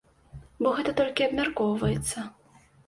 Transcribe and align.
Бо 0.61 0.71
гэта 0.79 0.95
толькі 1.03 1.27
абмяркоўваецца. 1.29 2.29